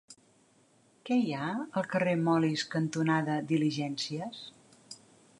Què 1.09 1.17
hi 1.25 1.35
ha 1.41 1.49
al 1.81 1.85
carrer 1.91 2.15
Molist 2.29 2.67
cantonada 2.75 3.35
Diligències? 3.51 4.41